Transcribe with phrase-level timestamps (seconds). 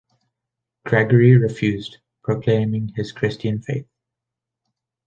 [0.83, 3.85] Gregory refused, proclaiming his Christian faith.